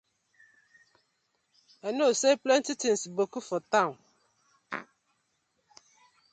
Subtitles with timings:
[1.87, 3.93] I kno say plenty tinz boku for town.